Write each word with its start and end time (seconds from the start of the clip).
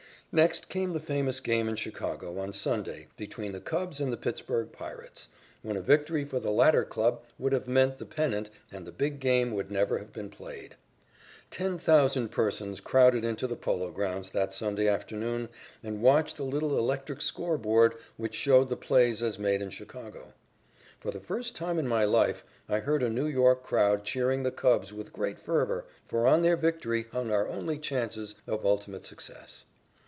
Next 0.33 0.69
came 0.69 0.91
the 0.91 1.01
famous 1.01 1.41
game 1.41 1.67
in 1.67 1.75
Chicago 1.75 2.39
on 2.39 2.53
Sunday 2.53 3.07
between 3.17 3.51
the 3.51 3.59
Cubs 3.59 3.99
and 3.99 4.13
the 4.13 4.17
Pittsburg 4.17 4.71
Pirates, 4.71 5.27
when 5.61 5.75
a 5.75 5.81
victory 5.81 6.23
for 6.23 6.39
the 6.39 6.51
latter 6.51 6.85
club 6.85 7.21
would 7.37 7.51
have 7.51 7.67
meant 7.67 7.97
the 7.97 8.05
pennant 8.05 8.49
and 8.71 8.87
the 8.87 8.93
big 8.93 9.19
game 9.19 9.51
would 9.51 9.69
never 9.69 9.97
have 9.97 10.13
been 10.13 10.29
played. 10.29 10.75
Ten 11.49 11.77
thousand 11.77 12.29
persons 12.29 12.79
crowded 12.79 13.25
into 13.25 13.45
the 13.45 13.57
Polo 13.57 13.91
Grounds 13.91 14.29
that 14.29 14.53
Sunday 14.53 14.87
afternoon 14.87 15.49
and 15.83 16.01
watched 16.01 16.39
a 16.39 16.45
little 16.45 16.77
electric 16.77 17.21
score 17.21 17.57
board 17.57 17.95
which 18.15 18.33
showed 18.33 18.69
the 18.69 18.77
plays 18.77 19.21
as 19.21 19.37
made 19.37 19.61
in 19.61 19.69
Chicago. 19.69 20.31
For 21.01 21.11
the 21.11 21.19
first 21.19 21.57
time 21.57 21.77
in 21.77 21.89
my 21.89 22.05
life 22.05 22.45
I 22.69 22.79
heard 22.79 23.03
a 23.03 23.09
New 23.09 23.27
York 23.27 23.63
crowd 23.63 24.05
cheering 24.05 24.43
the 24.43 24.51
Cubs 24.51 24.93
with 24.93 25.11
great 25.11 25.41
fervor, 25.41 25.83
for 26.07 26.25
on 26.25 26.41
their 26.41 26.55
victory 26.55 27.07
hung 27.11 27.31
our 27.31 27.49
only 27.49 27.77
chances 27.77 28.35
of 28.47 28.65
ultimate 28.65 29.05
success. 29.05 29.65